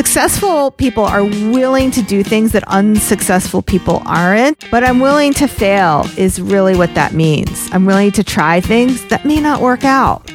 Successful 0.00 0.70
people 0.70 1.04
are 1.04 1.24
willing 1.24 1.90
to 1.90 2.00
do 2.00 2.22
things 2.22 2.52
that 2.52 2.64
unsuccessful 2.68 3.60
people 3.60 4.02
aren't, 4.06 4.64
but 4.70 4.82
I'm 4.82 4.98
willing 4.98 5.34
to 5.34 5.46
fail 5.46 6.06
is 6.16 6.40
really 6.40 6.74
what 6.74 6.94
that 6.94 7.12
means. 7.12 7.68
I'm 7.70 7.84
willing 7.84 8.10
to 8.12 8.24
try 8.24 8.62
things 8.62 9.04
that 9.08 9.26
may 9.26 9.42
not 9.42 9.60
work 9.60 9.84
out. 9.84 10.26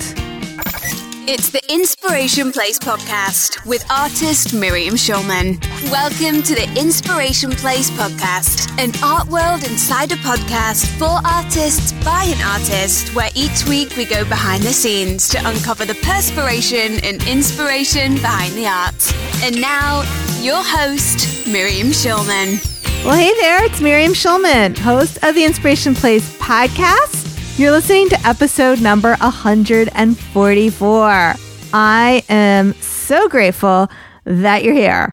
It's 1.28 1.50
the 1.50 1.74
Inspiration 1.74 2.52
Place 2.52 2.78
podcast 2.78 3.66
with 3.66 3.84
artist 3.90 4.54
Miriam 4.54 4.94
Schulman. 4.94 5.60
Welcome 5.90 6.44
to 6.44 6.54
the 6.54 6.72
Inspiration 6.80 7.50
Place 7.50 7.90
podcast, 7.90 8.70
an 8.80 8.92
art 9.04 9.28
world 9.30 9.64
insider 9.64 10.18
podcast 10.18 10.86
for 11.00 11.20
artists 11.28 11.94
by 12.06 12.26
an 12.26 12.40
artist, 12.46 13.16
where 13.16 13.32
each 13.34 13.68
week 13.68 13.98
we 13.98 14.06
go 14.06 14.24
behind 14.26 14.62
the 14.62 14.72
scenes 14.72 15.28
to 15.30 15.40
uncover 15.50 15.84
the 15.84 15.96
perspiration 16.04 17.04
and 17.04 17.28
inspiration 17.28 18.14
behind 18.18 18.54
the 18.54 18.68
art. 18.68 19.44
And 19.44 19.60
now, 19.60 20.04
your 20.42 20.62
host, 20.64 21.48
Miriam 21.48 21.88
Schulman. 21.88 22.64
Well, 23.04 23.18
hey 23.18 23.34
there, 23.42 23.66
it's 23.66 23.82
Miriam 23.82 24.14
Schulman, 24.14 24.78
host 24.78 25.18
of 25.24 25.34
the 25.34 25.44
Inspiration 25.44 25.96
Place 25.96 26.38
podcast. 26.38 27.25
You're 27.58 27.72
listening 27.72 28.10
to 28.10 28.20
episode 28.28 28.82
number 28.82 29.16
144. 29.22 31.34
I 31.74 32.24
am 32.28 32.74
so 32.74 33.30
grateful 33.30 33.88
that 34.26 34.66
you're 34.66 34.74
here. 34.74 35.10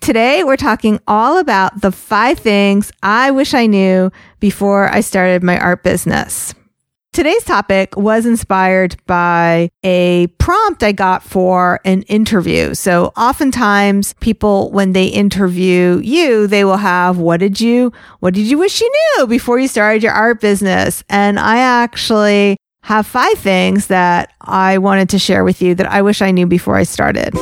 Today, 0.00 0.42
we're 0.42 0.56
talking 0.56 0.98
all 1.06 1.38
about 1.38 1.82
the 1.82 1.92
five 1.92 2.40
things 2.40 2.90
I 3.04 3.30
wish 3.30 3.54
I 3.54 3.66
knew 3.66 4.10
before 4.40 4.92
I 4.92 5.00
started 5.00 5.44
my 5.44 5.60
art 5.60 5.84
business. 5.84 6.56
Today's 7.16 7.44
topic 7.44 7.96
was 7.96 8.26
inspired 8.26 8.94
by 9.06 9.70
a 9.82 10.26
prompt 10.36 10.82
I 10.82 10.92
got 10.92 11.22
for 11.22 11.80
an 11.86 12.02
interview. 12.02 12.74
So 12.74 13.06
oftentimes 13.16 14.12
people, 14.20 14.70
when 14.70 14.92
they 14.92 15.06
interview 15.06 15.98
you, 16.04 16.46
they 16.46 16.62
will 16.62 16.76
have, 16.76 17.16
what 17.16 17.40
did 17.40 17.58
you, 17.58 17.90
what 18.20 18.34
did 18.34 18.44
you 18.44 18.58
wish 18.58 18.82
you 18.82 18.92
knew 19.16 19.26
before 19.28 19.58
you 19.58 19.66
started 19.66 20.02
your 20.02 20.12
art 20.12 20.42
business? 20.42 21.02
And 21.08 21.40
I 21.40 21.56
actually 21.56 22.58
have 22.82 23.06
five 23.06 23.38
things 23.38 23.86
that 23.86 24.34
I 24.42 24.76
wanted 24.76 25.08
to 25.08 25.18
share 25.18 25.42
with 25.42 25.62
you 25.62 25.74
that 25.76 25.90
I 25.90 26.02
wish 26.02 26.20
I 26.20 26.32
knew 26.32 26.46
before 26.46 26.76
I 26.76 26.82
started. 26.82 27.32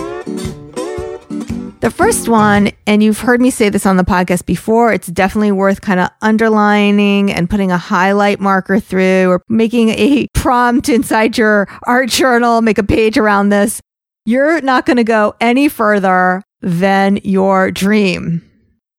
The 1.84 1.90
first 1.90 2.30
one, 2.30 2.70
and 2.86 3.02
you've 3.02 3.20
heard 3.20 3.42
me 3.42 3.50
say 3.50 3.68
this 3.68 3.84
on 3.84 3.98
the 3.98 4.04
podcast 4.04 4.46
before, 4.46 4.94
it's 4.94 5.08
definitely 5.08 5.52
worth 5.52 5.82
kind 5.82 6.00
of 6.00 6.08
underlining 6.22 7.30
and 7.30 7.50
putting 7.50 7.70
a 7.70 7.76
highlight 7.76 8.40
marker 8.40 8.80
through 8.80 9.28
or 9.28 9.42
making 9.50 9.90
a 9.90 10.26
prompt 10.34 10.88
inside 10.88 11.36
your 11.36 11.68
art 11.86 12.08
journal, 12.08 12.62
make 12.62 12.78
a 12.78 12.82
page 12.82 13.18
around 13.18 13.50
this. 13.50 13.82
You're 14.24 14.62
not 14.62 14.86
going 14.86 14.96
to 14.96 15.04
go 15.04 15.34
any 15.42 15.68
further 15.68 16.42
than 16.62 17.18
your 17.22 17.70
dream. 17.70 18.50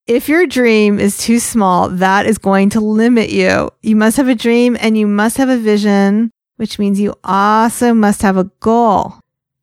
If 0.06 0.30
your 0.30 0.46
dream 0.46 1.00
is 1.00 1.18
too 1.18 1.40
small, 1.40 1.90
that 1.90 2.28
is 2.28 2.38
going 2.38 2.70
to 2.70 2.82
limit 2.82 3.32
you. 3.32 3.72
You 3.82 3.96
must 3.96 4.18
have 4.18 4.28
a 4.28 4.36
dream 4.36 4.78
and 4.80 4.96
you 4.96 5.08
must 5.08 5.38
have 5.38 5.50
a 5.50 5.58
vision, 5.58 6.30
which 6.58 6.78
means 6.78 7.00
you 7.00 7.16
also 7.24 7.96
must 7.96 8.22
have 8.22 8.38
a 8.38 8.52
goal. 8.60 9.16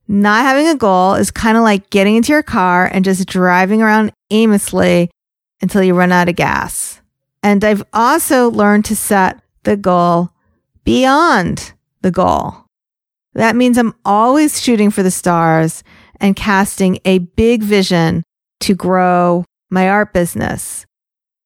Not 0.08 0.45
having 0.45 0.69
a 0.69 0.75
goal 0.75 1.14
is 1.14 1.31
kind 1.31 1.56
of 1.56 1.62
like 1.62 1.91
getting 1.91 2.17
into 2.17 2.33
your 2.33 2.42
car 2.42 2.86
and 2.92 3.05
just 3.05 3.27
driving 3.28 3.83
around 3.83 4.12
aimlessly 4.31 5.11
until 5.61 5.83
you 5.83 5.95
run 5.95 6.12
out 6.12 6.28
of 6.28 6.36
gas. 6.36 7.00
And 7.42 7.64
I've 7.64 7.83
also 7.92 8.50
learned 8.50 8.84
to 8.86 8.97
set 8.97 9.41
the 9.64 9.77
goal 9.77 10.30
beyond 10.84 11.73
the 12.03 12.11
goal. 12.11 12.67
That 13.34 13.56
means 13.56 13.78
I'm 13.78 13.95
always 14.05 14.61
shooting 14.61 14.91
for 14.91 15.03
the 15.03 15.11
stars 15.11 15.83
and 16.20 16.36
casting 16.36 16.98
a 17.05 17.19
big 17.19 17.62
vision 17.62 18.23
to 18.61 18.75
grow 18.75 19.45
my 19.70 19.89
art 19.89 20.12
business. 20.12 20.84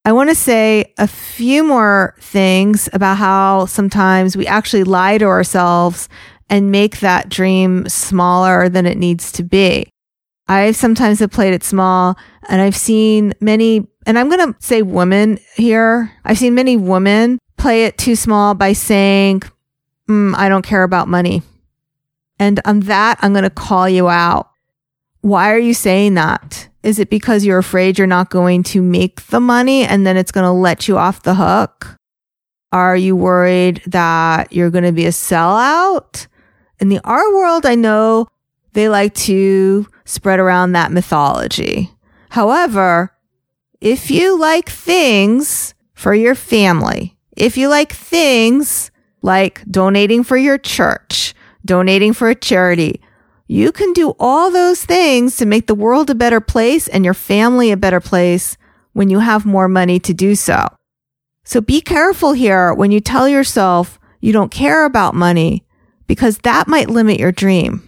I 0.03 0.11
want 0.11 0.29
to 0.29 0.35
say 0.35 0.93
a 0.97 1.07
few 1.07 1.63
more 1.63 2.15
things 2.19 2.87
about 2.93 3.17
how 3.17 3.65
sometimes 3.65 4.37
we 4.37 4.47
actually 4.47 4.83
lie 4.83 5.17
to 5.17 5.25
ourselves 5.25 6.07
and 6.49 6.71
make 6.71 6.99
that 6.99 7.29
dream 7.29 7.87
smaller 7.89 8.69
than 8.69 8.85
it 8.85 8.97
needs 8.97 9.31
to 9.33 9.43
be. 9.43 9.89
I 10.47 10.71
sometimes 10.71 11.19
have 11.19 11.31
played 11.31 11.53
it 11.53 11.63
small 11.63 12.17
and 12.47 12.61
I've 12.61 12.75
seen 12.75 13.33
many, 13.41 13.85
and 14.05 14.17
I'm 14.17 14.29
going 14.29 14.53
to 14.53 14.59
say 14.59 14.81
women 14.81 15.39
here. 15.55 16.13
I've 16.23 16.37
seen 16.37 16.55
many 16.55 16.77
women 16.77 17.39
play 17.57 17.85
it 17.85 17.97
too 17.97 18.15
small 18.15 18.53
by 18.53 18.73
saying, 18.73 19.41
mm, 20.07 20.33
I 20.35 20.47
don't 20.47 20.65
care 20.65 20.83
about 20.83 21.07
money. 21.07 21.41
And 22.39 22.61
on 22.65 22.81
that, 22.81 23.19
I'm 23.21 23.33
going 23.33 23.43
to 23.43 23.49
call 23.49 23.89
you 23.89 24.07
out. 24.07 24.49
Why 25.21 25.51
are 25.51 25.59
you 25.59 25.73
saying 25.73 26.13
that? 26.13 26.69
Is 26.83 26.99
it 26.99 27.09
because 27.09 27.43
you're 27.43 27.57
afraid 27.57 27.97
you're 27.97 28.07
not 28.07 28.29
going 28.29 28.63
to 28.63 28.81
make 28.81 29.25
the 29.27 29.41
money 29.41 29.83
and 29.83 30.05
then 30.05 30.15
it's 30.15 30.31
going 30.31 30.45
to 30.45 30.51
let 30.51 30.87
you 30.87 30.97
off 30.97 31.23
the 31.23 31.35
hook? 31.35 31.97
Are 32.71 32.95
you 32.95 33.15
worried 33.15 33.81
that 33.87 34.53
you're 34.53 34.69
going 34.69 34.83
to 34.83 34.91
be 34.91 35.05
a 35.05 35.09
sellout? 35.09 36.27
In 36.79 36.89
the 36.89 37.01
art 37.03 37.33
world, 37.33 37.65
I 37.65 37.75
know 37.75 38.27
they 38.73 38.89
like 38.89 39.13
to 39.15 39.87
spread 40.05 40.39
around 40.39 40.71
that 40.71 40.91
mythology. 40.91 41.91
However, 42.29 43.11
if 43.81 44.11
you 44.11 44.39
like 44.39 44.69
things 44.69 45.73
for 45.93 46.13
your 46.13 46.35
family, 46.35 47.17
if 47.35 47.57
you 47.57 47.69
like 47.69 47.93
things 47.93 48.91
like 49.21 49.63
donating 49.69 50.23
for 50.23 50.37
your 50.37 50.57
church, 50.57 51.33
donating 51.65 52.13
for 52.13 52.29
a 52.29 52.35
charity, 52.35 53.01
you 53.47 53.71
can 53.71 53.93
do 53.93 54.13
all 54.19 54.51
those 54.51 54.83
things 54.83 55.37
to 55.37 55.45
make 55.45 55.67
the 55.67 55.75
world 55.75 56.09
a 56.09 56.15
better 56.15 56.41
place 56.41 56.87
and 56.87 57.05
your 57.05 57.13
family 57.13 57.71
a 57.71 57.77
better 57.77 58.01
place 58.01 58.57
when 58.93 59.09
you 59.09 59.19
have 59.19 59.45
more 59.45 59.67
money 59.67 59.99
to 59.99 60.13
do 60.13 60.35
so. 60.35 60.67
So 61.43 61.61
be 61.61 61.79
careful 61.79 62.33
here 62.33 62.73
when 62.73 62.91
you 62.91 62.99
tell 62.99 63.29
yourself 63.29 63.99
you 64.19 64.33
don't 64.33 64.51
care 64.51 64.85
about 64.85 65.15
money 65.15 65.63
because 66.07 66.39
that 66.39 66.67
might 66.67 66.89
limit 66.89 67.19
your 67.19 67.31
dream. 67.31 67.83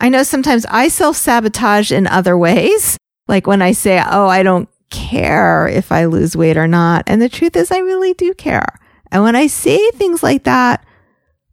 I 0.00 0.08
know 0.08 0.22
sometimes 0.22 0.66
I 0.66 0.88
self 0.88 1.16
sabotage 1.16 1.92
in 1.92 2.06
other 2.06 2.36
ways, 2.36 2.98
like 3.28 3.46
when 3.46 3.62
I 3.62 3.72
say, 3.72 4.02
Oh, 4.04 4.28
I 4.28 4.42
don't 4.42 4.68
care 4.90 5.66
if 5.68 5.92
I 5.92 6.06
lose 6.06 6.36
weight 6.36 6.56
or 6.56 6.68
not. 6.68 7.04
And 7.06 7.20
the 7.20 7.28
truth 7.28 7.56
is, 7.56 7.70
I 7.70 7.78
really 7.78 8.14
do 8.14 8.34
care. 8.34 8.66
And 9.10 9.22
when 9.22 9.36
I 9.36 9.46
say 9.46 9.90
things 9.92 10.22
like 10.22 10.44
that, 10.44 10.84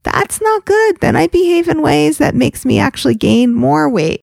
that's 0.03 0.41
not 0.41 0.65
good. 0.65 0.99
Then 0.99 1.15
I 1.15 1.27
behave 1.27 1.67
in 1.67 1.81
ways 1.81 2.17
that 2.17 2.35
makes 2.35 2.65
me 2.65 2.79
actually 2.79 3.15
gain 3.15 3.53
more 3.53 3.89
weight. 3.89 4.21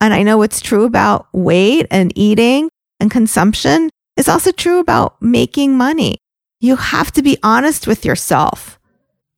And 0.00 0.12
I 0.12 0.22
know 0.22 0.38
what's 0.38 0.60
true 0.60 0.84
about 0.84 1.28
weight 1.32 1.86
and 1.90 2.12
eating 2.16 2.68
and 3.00 3.10
consumption 3.10 3.90
is 4.16 4.28
also 4.28 4.52
true 4.52 4.78
about 4.78 5.20
making 5.22 5.76
money. 5.76 6.18
You 6.60 6.76
have 6.76 7.12
to 7.12 7.22
be 7.22 7.38
honest 7.42 7.86
with 7.86 8.04
yourself. 8.04 8.78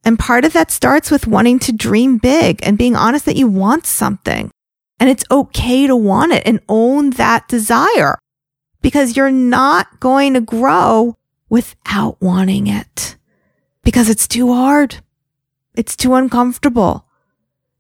And 0.07 0.17
part 0.17 0.45
of 0.45 0.53
that 0.53 0.71
starts 0.71 1.11
with 1.11 1.27
wanting 1.27 1.59
to 1.59 1.73
dream 1.73 2.19
big 2.19 2.61
and 2.63 2.79
being 2.79 2.95
honest 2.95 3.25
that 3.25 3.35
you 3.35 3.49
want 3.49 3.87
something. 3.87 4.53
And 5.01 5.11
it's 5.11 5.25
okay 5.33 5.89
to 5.89 5.97
want 5.97 6.33
it 6.33 6.45
and 6.47 6.61
own 6.69 7.11
that 7.11 7.49
desire 7.49 8.17
because 8.83 9.17
you're 9.17 9.33
not 9.33 9.99
going 9.99 10.35
to 10.35 10.41
grow 10.41 11.17
without 11.49 12.23
wanting 12.23 12.69
it 12.69 13.17
because 13.83 14.09
it's 14.09 14.29
too 14.29 14.55
hard. 14.55 14.99
It's 15.75 15.97
too 15.97 16.15
uncomfortable. 16.15 17.05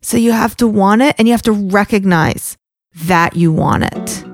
So 0.02 0.16
you 0.16 0.32
have 0.32 0.56
to 0.56 0.66
want 0.66 1.02
it 1.02 1.14
and 1.18 1.28
you 1.28 1.32
have 1.32 1.42
to 1.42 1.52
recognize 1.52 2.58
that 2.92 3.36
you 3.36 3.52
want 3.52 3.84
it. 3.84 4.24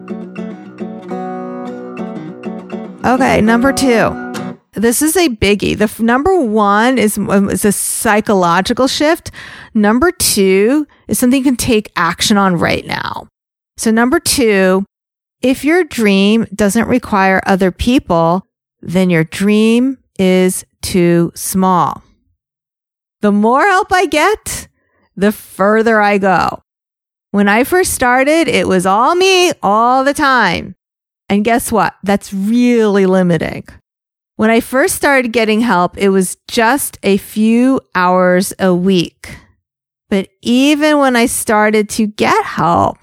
Okay, 3.04 3.42
number 3.42 3.70
two. 3.74 4.31
This 4.74 5.02
is 5.02 5.16
a 5.16 5.28
biggie. 5.28 5.76
The 5.76 5.84
f- 5.84 6.00
number 6.00 6.40
one 6.40 6.96
is, 6.96 7.18
um, 7.18 7.50
is 7.50 7.64
a 7.64 7.72
psychological 7.72 8.88
shift. 8.88 9.30
Number 9.74 10.10
two 10.10 10.86
is 11.08 11.18
something 11.18 11.38
you 11.38 11.44
can 11.44 11.56
take 11.56 11.92
action 11.94 12.38
on 12.38 12.56
right 12.56 12.86
now. 12.86 13.28
So 13.76 13.90
number 13.90 14.18
two, 14.18 14.86
if 15.42 15.64
your 15.64 15.84
dream 15.84 16.46
doesn't 16.54 16.88
require 16.88 17.42
other 17.44 17.70
people, 17.70 18.46
then 18.80 19.10
your 19.10 19.24
dream 19.24 19.98
is 20.18 20.64
too 20.80 21.32
small. 21.34 22.02
The 23.20 23.32
more 23.32 23.62
help 23.62 23.92
I 23.92 24.06
get, 24.06 24.68
the 25.16 25.32
further 25.32 26.00
I 26.00 26.18
go. 26.18 26.62
When 27.30 27.48
I 27.48 27.64
first 27.64 27.92
started, 27.92 28.48
it 28.48 28.66
was 28.66 28.86
all 28.86 29.14
me 29.14 29.52
all 29.62 30.04
the 30.04 30.14
time. 30.14 30.74
And 31.28 31.44
guess 31.44 31.70
what? 31.70 31.94
That's 32.02 32.32
really 32.32 33.06
limiting. 33.06 33.64
When 34.36 34.50
I 34.50 34.60
first 34.60 34.96
started 34.96 35.32
getting 35.32 35.60
help, 35.60 35.96
it 35.98 36.08
was 36.08 36.36
just 36.48 36.98
a 37.02 37.16
few 37.18 37.80
hours 37.94 38.52
a 38.58 38.74
week. 38.74 39.36
But 40.08 40.28
even 40.40 40.98
when 40.98 41.16
I 41.16 41.26
started 41.26 41.88
to 41.90 42.06
get 42.06 42.44
help, 42.44 42.98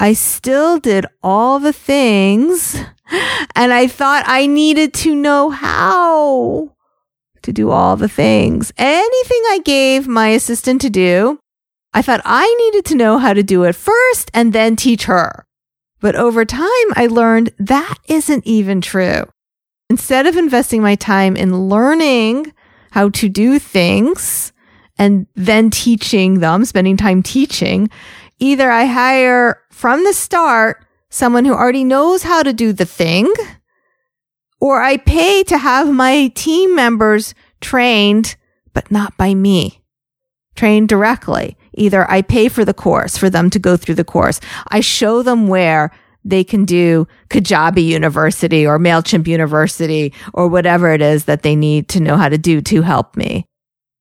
I 0.00 0.12
still 0.14 0.78
did 0.78 1.06
all 1.22 1.58
the 1.58 1.72
things 1.72 2.74
and 3.54 3.72
I 3.72 3.86
thought 3.86 4.24
I 4.26 4.46
needed 4.46 4.94
to 4.94 5.14
know 5.14 5.50
how 5.50 6.72
to 7.42 7.52
do 7.52 7.70
all 7.70 7.96
the 7.96 8.08
things. 8.08 8.72
Anything 8.76 9.42
I 9.50 9.60
gave 9.64 10.08
my 10.08 10.28
assistant 10.28 10.80
to 10.82 10.90
do, 10.90 11.38
I 11.92 12.02
thought 12.02 12.22
I 12.24 12.52
needed 12.54 12.84
to 12.86 12.96
know 12.96 13.18
how 13.18 13.32
to 13.34 13.42
do 13.42 13.64
it 13.64 13.74
first 13.74 14.30
and 14.32 14.52
then 14.52 14.76
teach 14.76 15.04
her. 15.04 15.44
But 16.00 16.16
over 16.16 16.44
time, 16.44 16.88
I 16.96 17.06
learned 17.10 17.52
that 17.58 17.98
isn't 18.08 18.46
even 18.46 18.80
true. 18.80 19.24
Instead 19.92 20.26
of 20.26 20.38
investing 20.38 20.80
my 20.80 20.94
time 20.94 21.36
in 21.36 21.68
learning 21.68 22.50
how 22.92 23.10
to 23.10 23.28
do 23.28 23.58
things 23.58 24.50
and 24.96 25.26
then 25.34 25.68
teaching 25.68 26.40
them, 26.40 26.64
spending 26.64 26.96
time 26.96 27.22
teaching, 27.22 27.90
either 28.38 28.70
I 28.70 28.86
hire 28.86 29.60
from 29.70 30.02
the 30.04 30.14
start 30.14 30.86
someone 31.10 31.44
who 31.44 31.52
already 31.52 31.84
knows 31.84 32.22
how 32.22 32.42
to 32.42 32.54
do 32.54 32.72
the 32.72 32.86
thing, 32.86 33.30
or 34.62 34.80
I 34.80 34.96
pay 34.96 35.42
to 35.42 35.58
have 35.58 35.92
my 35.92 36.28
team 36.28 36.74
members 36.74 37.34
trained, 37.60 38.36
but 38.72 38.90
not 38.90 39.18
by 39.18 39.34
me, 39.34 39.82
trained 40.56 40.88
directly. 40.88 41.58
Either 41.74 42.10
I 42.10 42.22
pay 42.22 42.48
for 42.48 42.64
the 42.64 42.72
course 42.72 43.18
for 43.18 43.28
them 43.28 43.50
to 43.50 43.58
go 43.58 43.76
through 43.76 43.96
the 43.96 44.04
course. 44.04 44.40
I 44.68 44.80
show 44.80 45.22
them 45.22 45.48
where 45.48 45.90
they 46.24 46.44
can 46.44 46.64
do 46.64 47.06
Kajabi 47.28 47.84
University 47.84 48.66
or 48.66 48.78
MailChimp 48.78 49.26
University 49.26 50.12
or 50.32 50.48
whatever 50.48 50.90
it 50.92 51.02
is 51.02 51.24
that 51.24 51.42
they 51.42 51.56
need 51.56 51.88
to 51.88 52.00
know 52.00 52.16
how 52.16 52.28
to 52.28 52.38
do 52.38 52.60
to 52.60 52.82
help 52.82 53.16
me. 53.16 53.44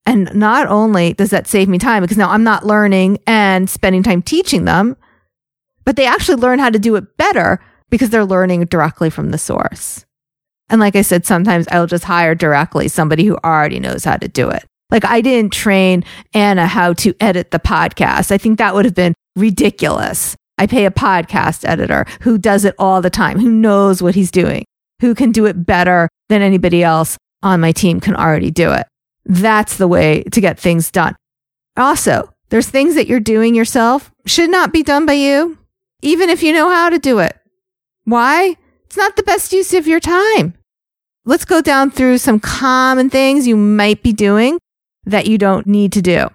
And 0.06 0.34
not 0.34 0.68
only 0.68 1.14
does 1.14 1.30
that 1.30 1.48
save 1.48 1.70
me 1.70 1.78
time 1.78 2.02
because 2.02 2.18
now 2.18 2.30
I'm 2.30 2.44
not 2.44 2.66
learning 2.66 3.20
and 3.28 3.70
spending 3.70 4.04
time 4.04 4.22
teaching 4.22 4.66
them, 4.66 4.98
but 5.86 5.96
they 5.96 6.06
actually 6.06 6.38
learn 6.38 6.60
how 6.60 6.70
to 6.70 6.80
do 6.80 6.96
it 6.96 7.18
better 7.18 7.60
because 7.90 8.10
they're 8.10 8.26
learning 8.26 8.66
directly 8.66 9.10
from 9.10 9.32
the 9.32 9.38
source. 9.38 10.06
And 10.70 10.80
like 10.80 10.96
I 10.96 11.02
said, 11.02 11.26
sometimes 11.26 11.68
I'll 11.70 11.88
just 11.88 12.06
hire 12.06 12.34
directly 12.34 12.88
somebody 12.88 13.26
who 13.26 13.38
already 13.44 13.80
knows 13.80 14.06
how 14.06 14.18
to 14.18 14.28
do 14.28 14.50
it. 14.50 14.64
Like 14.90 15.06
I 15.06 15.22
didn't 15.22 15.54
train 15.54 16.04
Anna 16.34 16.66
how 16.66 16.94
to 16.94 17.14
edit 17.20 17.52
the 17.52 17.60
podcast. 17.60 18.32
I 18.32 18.38
think 18.38 18.58
that 18.58 18.74
would 18.74 18.86
have 18.86 18.96
been 18.96 19.14
ridiculous. 19.36 20.36
I 20.62 20.68
pay 20.68 20.86
a 20.86 20.92
podcast 20.92 21.68
editor 21.68 22.06
who 22.22 22.38
does 22.38 22.66
it 22.66 22.76
all 22.78 23.02
the 23.02 23.10
time, 23.10 23.40
who 23.40 23.50
knows 23.50 24.00
what 24.00 24.14
he's 24.14 24.30
doing, 24.30 24.64
who 25.00 25.16
can 25.16 25.32
do 25.32 25.48
it 25.48 25.66
better 25.66 26.08
than 26.30 26.44
anybody 26.44 26.84
else 26.84 27.18
on 27.42 27.60
my 27.60 27.72
team 27.72 28.00
can 28.00 28.16
already 28.16 28.52
do 28.52 28.72
it. 28.72 28.86
That's 29.26 29.78
the 29.78 29.88
way 29.88 30.22
to 30.32 30.40
get 30.40 30.60
things 30.60 30.92
done. 30.92 31.16
Also, 31.76 32.32
there's 32.50 32.70
things 32.70 32.94
that 32.94 33.08
you're 33.08 33.20
doing 33.20 33.56
yourself 33.56 34.12
should 34.28 34.52
not 34.52 34.72
be 34.72 34.84
done 34.84 35.08
by 35.08 35.14
you, 35.14 35.58
even 36.04 36.30
if 36.30 36.44
you 36.44 36.54
know 36.54 36.70
how 36.70 36.92
to 36.92 37.00
do 37.00 37.18
it. 37.18 37.36
Why? 38.04 38.56
It's 38.86 38.98
not 38.98 39.16
the 39.16 39.24
best 39.24 39.52
use 39.54 39.74
of 39.74 39.88
your 39.88 40.00
time. 40.00 40.54
Let's 41.26 41.46
go 41.46 41.62
down 41.62 41.90
through 41.90 42.20
some 42.20 42.40
common 42.40 43.10
things 43.10 43.48
you 43.48 43.58
might 43.58 44.04
be 44.04 44.14
doing 44.14 44.60
that 45.08 45.26
you 45.26 45.40
don't 45.40 45.66
need 45.66 45.92
to 45.94 46.04
do. 46.04 46.28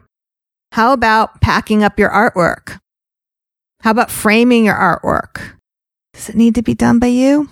How 0.73 0.93
about 0.93 1.41
packing 1.41 1.85
up 1.85 1.97
your 1.97 2.11
artwork? 2.11 2.81
How 3.81 3.91
about 3.91 4.11
framing 4.11 4.65
your 4.65 4.75
artwork? 4.75 5.57
Does 6.15 6.29
it 6.29 6.37
need 6.37 6.55
to 6.55 6.63
be 6.63 6.75
done 6.75 6.99
by 6.99 7.09
you? 7.09 7.49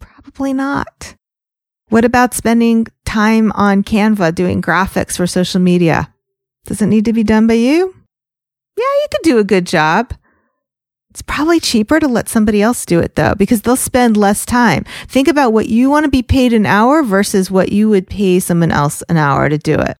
Probably 0.00 0.52
not. 0.52 1.16
What 1.88 2.04
about 2.04 2.34
spending 2.34 2.86
time 3.04 3.52
on 3.52 3.82
Canva 3.82 4.34
doing 4.34 4.62
graphics 4.62 5.16
for 5.16 5.26
social 5.26 5.60
media? 5.60 6.12
Does 6.66 6.80
it 6.80 6.86
need 6.86 7.04
to 7.04 7.12
be 7.12 7.22
done 7.22 7.46
by 7.46 7.54
you? 7.54 7.94
Yeah, 8.76 8.82
you 8.84 9.06
could 9.10 9.22
do 9.22 9.38
a 9.38 9.44
good 9.44 9.66
job. 9.66 10.14
It's 11.10 11.22
probably 11.22 11.60
cheaper 11.60 12.00
to 12.00 12.08
let 12.08 12.28
somebody 12.28 12.62
else 12.62 12.86
do 12.86 12.98
it 13.00 13.14
though, 13.14 13.34
because 13.34 13.62
they'll 13.62 13.76
spend 13.76 14.16
less 14.16 14.44
time. 14.44 14.84
Think 15.06 15.28
about 15.28 15.52
what 15.52 15.68
you 15.68 15.90
want 15.90 16.04
to 16.04 16.10
be 16.10 16.22
paid 16.22 16.52
an 16.52 16.66
hour 16.66 17.02
versus 17.02 17.50
what 17.50 17.70
you 17.70 17.88
would 17.88 18.08
pay 18.08 18.40
someone 18.40 18.72
else 18.72 19.02
an 19.08 19.16
hour 19.16 19.48
to 19.48 19.58
do 19.58 19.74
it 19.74 19.96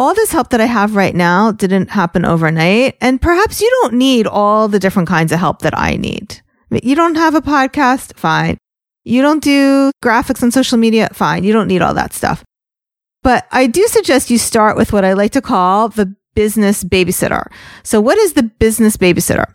all 0.00 0.14
this 0.14 0.32
help 0.32 0.48
that 0.48 0.62
I 0.62 0.64
have 0.64 0.96
right 0.96 1.14
now 1.14 1.52
didn't 1.52 1.90
happen 1.90 2.24
overnight. 2.24 2.96
And 3.02 3.20
perhaps 3.20 3.60
you 3.60 3.68
don't 3.82 3.92
need 3.92 4.26
all 4.26 4.66
the 4.66 4.78
different 4.78 5.10
kinds 5.10 5.30
of 5.30 5.38
help 5.38 5.60
that 5.60 5.76
I 5.78 5.96
need. 5.96 6.40
You 6.70 6.94
don't 6.94 7.16
have 7.16 7.34
a 7.34 7.42
podcast? 7.42 8.16
Fine. 8.16 8.56
You 9.04 9.20
don't 9.20 9.42
do 9.42 9.92
graphics 10.02 10.42
on 10.42 10.52
social 10.52 10.78
media? 10.78 11.10
Fine. 11.12 11.44
You 11.44 11.52
don't 11.52 11.68
need 11.68 11.82
all 11.82 11.92
that 11.92 12.14
stuff. 12.14 12.42
But 13.22 13.46
I 13.52 13.66
do 13.66 13.86
suggest 13.88 14.30
you 14.30 14.38
start 14.38 14.78
with 14.78 14.90
what 14.90 15.04
I 15.04 15.12
like 15.12 15.32
to 15.32 15.42
call 15.42 15.90
the 15.90 16.14
business 16.34 16.82
babysitter. 16.82 17.44
So 17.82 18.00
what 18.00 18.16
is 18.16 18.32
the 18.32 18.44
business 18.44 18.96
babysitter? 18.96 19.52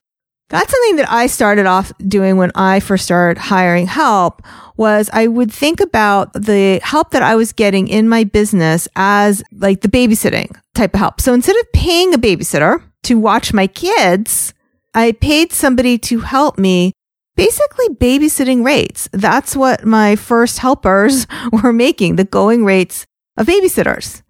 That's 0.50 0.72
something 0.72 0.98
that 0.98 1.12
I 1.12 1.26
started 1.28 1.66
off 1.66 1.92
doing 1.98 2.38
when 2.38 2.52
I 2.54 2.80
first 2.80 3.06
started 3.06 3.40
hiring 3.40 3.88
help 3.88 4.44
was 4.78 5.10
I 5.12 5.28
would 5.28 5.52
think 5.52 5.80
about 5.80 6.34
the 6.34 6.80
help 6.84 7.12
that 7.12 7.24
I 7.24 7.36
was 7.36 7.52
getting 7.52 7.88
in 7.88 8.08
my 8.08 8.26
business 8.26 8.88
as 8.96 9.42
like 9.52 9.82
the 9.82 9.88
babysitting 9.88 10.56
type 10.76 10.94
of 10.94 11.00
help. 11.00 11.20
So 11.20 11.34
instead 11.34 11.56
of 11.56 11.72
paying 11.74 12.14
a 12.14 12.20
babysitter 12.20 12.84
to 13.04 13.18
watch 13.18 13.54
my 13.54 13.66
kids, 13.66 14.54
I 14.94 15.14
paid 15.14 15.52
somebody 15.52 15.98
to 16.00 16.20
help 16.20 16.60
me 16.60 16.94
basically 17.36 17.90
babysitting 17.90 18.64
rates. 18.64 19.10
That's 19.12 19.56
what 19.56 19.86
my 19.86 20.16
first 20.16 20.60
helpers 20.60 21.26
were 21.52 21.74
making, 21.74 22.18
the 22.18 22.24
going 22.24 22.66
rates 22.66 23.06
of 23.36 23.48
babysitters. 23.48 24.22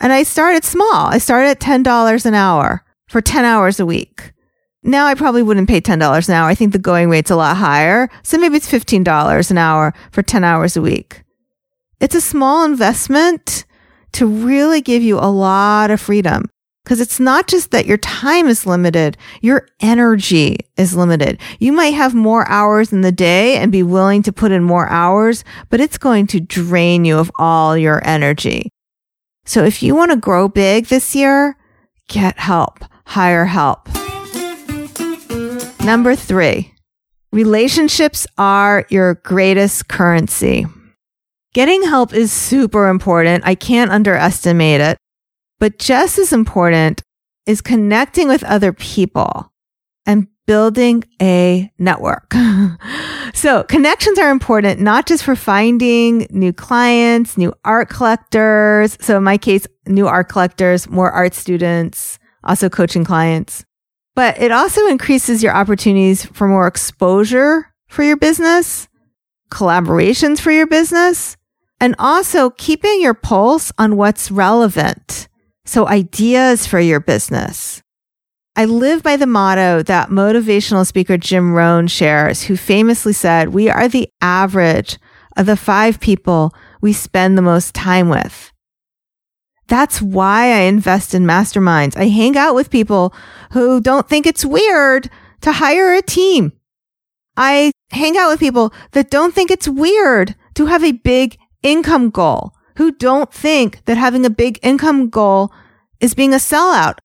And 0.00 0.12
I 0.12 0.22
started 0.22 0.64
small. 0.64 1.06
I 1.06 1.18
started 1.18 1.50
at 1.50 1.60
$10 1.60 2.26
an 2.26 2.34
hour 2.34 2.84
for 3.08 3.20
10 3.20 3.44
hours 3.44 3.80
a 3.80 3.86
week. 3.86 4.32
Now 4.82 5.06
I 5.06 5.14
probably 5.14 5.42
wouldn't 5.42 5.68
pay 5.68 5.80
$10 5.80 6.28
an 6.28 6.34
hour. 6.34 6.48
I 6.48 6.54
think 6.54 6.72
the 6.72 6.78
going 6.78 7.10
rate's 7.10 7.30
a 7.30 7.36
lot 7.36 7.56
higher. 7.56 8.08
So 8.22 8.38
maybe 8.38 8.56
it's 8.56 8.70
$15 8.70 9.50
an 9.50 9.58
hour 9.58 9.92
for 10.12 10.22
10 10.22 10.44
hours 10.44 10.76
a 10.76 10.82
week. 10.82 11.22
It's 12.00 12.14
a 12.14 12.20
small 12.20 12.64
investment 12.64 13.64
to 14.12 14.26
really 14.26 14.80
give 14.80 15.02
you 15.02 15.18
a 15.18 15.30
lot 15.30 15.90
of 15.90 16.00
freedom. 16.00 16.50
Because 16.84 17.00
it's 17.02 17.20
not 17.20 17.48
just 17.48 17.72
that 17.72 17.84
your 17.84 17.98
time 17.98 18.48
is 18.48 18.64
limited, 18.64 19.18
your 19.42 19.68
energy 19.80 20.56
is 20.78 20.96
limited. 20.96 21.38
You 21.58 21.70
might 21.70 21.92
have 21.92 22.14
more 22.14 22.48
hours 22.48 22.94
in 22.94 23.02
the 23.02 23.12
day 23.12 23.56
and 23.56 23.70
be 23.70 23.82
willing 23.82 24.22
to 24.22 24.32
put 24.32 24.52
in 24.52 24.62
more 24.64 24.88
hours, 24.88 25.44
but 25.68 25.82
it's 25.82 25.98
going 25.98 26.28
to 26.28 26.40
drain 26.40 27.04
you 27.04 27.18
of 27.18 27.30
all 27.38 27.76
your 27.76 28.00
energy. 28.06 28.70
So 29.44 29.64
if 29.64 29.82
you 29.82 29.94
want 29.94 30.12
to 30.12 30.16
grow 30.16 30.48
big 30.48 30.86
this 30.86 31.14
year, 31.14 31.58
get 32.08 32.38
help, 32.38 32.82
hire 33.04 33.44
help. 33.44 33.86
Number 35.84 36.16
three, 36.16 36.74
relationships 37.32 38.26
are 38.36 38.84
your 38.90 39.14
greatest 39.14 39.88
currency. 39.88 40.66
Getting 41.54 41.82
help 41.82 42.12
is 42.12 42.32
super 42.32 42.88
important. 42.88 43.44
I 43.46 43.54
can't 43.54 43.90
underestimate 43.90 44.80
it. 44.80 44.98
But 45.58 45.78
just 45.78 46.18
as 46.18 46.32
important 46.32 47.02
is 47.46 47.60
connecting 47.60 48.28
with 48.28 48.44
other 48.44 48.72
people 48.72 49.52
and 50.04 50.28
building 50.46 51.04
a 51.22 51.70
network. 51.78 52.34
so 53.34 53.62
connections 53.64 54.18
are 54.18 54.30
important, 54.30 54.80
not 54.80 55.06
just 55.06 55.24
for 55.24 55.36
finding 55.36 56.26
new 56.30 56.52
clients, 56.52 57.36
new 57.36 57.52
art 57.64 57.88
collectors. 57.88 58.98
So 59.00 59.16
in 59.16 59.24
my 59.24 59.38
case, 59.38 59.66
new 59.86 60.06
art 60.06 60.28
collectors, 60.28 60.88
more 60.88 61.10
art 61.10 61.34
students, 61.34 62.18
also 62.44 62.68
coaching 62.68 63.04
clients 63.04 63.64
but 64.18 64.36
it 64.40 64.50
also 64.50 64.84
increases 64.88 65.44
your 65.44 65.54
opportunities 65.54 66.24
for 66.24 66.48
more 66.48 66.66
exposure 66.66 67.72
for 67.86 68.02
your 68.02 68.16
business, 68.16 68.88
collaborations 69.48 70.40
for 70.40 70.50
your 70.50 70.66
business, 70.66 71.36
and 71.78 71.94
also 72.00 72.50
keeping 72.50 73.00
your 73.00 73.14
pulse 73.14 73.70
on 73.78 73.96
what's 73.96 74.32
relevant. 74.32 75.28
So 75.66 75.86
ideas 75.86 76.66
for 76.66 76.80
your 76.80 76.98
business. 76.98 77.80
I 78.56 78.64
live 78.64 79.04
by 79.04 79.14
the 79.14 79.28
motto 79.28 79.84
that 79.84 80.08
motivational 80.08 80.84
speaker 80.84 81.16
Jim 81.16 81.54
Rohn 81.54 81.86
shares, 81.86 82.42
who 82.42 82.56
famously 82.56 83.12
said, 83.12 83.50
we 83.50 83.70
are 83.70 83.86
the 83.86 84.08
average 84.20 84.98
of 85.36 85.46
the 85.46 85.56
five 85.56 86.00
people 86.00 86.52
we 86.80 86.92
spend 86.92 87.38
the 87.38 87.42
most 87.42 87.72
time 87.72 88.08
with. 88.08 88.52
That's 89.68 90.00
why 90.00 90.46
I 90.46 90.60
invest 90.60 91.14
in 91.14 91.24
masterminds. 91.24 91.96
I 91.96 92.08
hang 92.08 92.36
out 92.36 92.54
with 92.54 92.70
people 92.70 93.14
who 93.52 93.80
don't 93.80 94.08
think 94.08 94.26
it's 94.26 94.44
weird 94.44 95.10
to 95.42 95.52
hire 95.52 95.94
a 95.94 96.02
team. 96.02 96.52
I 97.36 97.70
hang 97.90 98.16
out 98.16 98.30
with 98.30 98.40
people 98.40 98.72
that 98.92 99.10
don't 99.10 99.34
think 99.34 99.50
it's 99.50 99.68
weird 99.68 100.34
to 100.54 100.66
have 100.66 100.82
a 100.82 100.92
big 100.92 101.38
income 101.62 102.10
goal, 102.10 102.52
who 102.76 102.92
don't 102.92 103.32
think 103.32 103.84
that 103.84 103.96
having 103.96 104.24
a 104.24 104.30
big 104.30 104.58
income 104.62 105.08
goal 105.08 105.52
is 106.00 106.14
being 106.14 106.32
a 106.32 106.38
sellout. 106.38 106.98